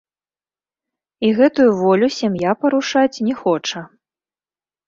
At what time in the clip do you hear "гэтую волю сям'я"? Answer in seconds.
1.39-2.51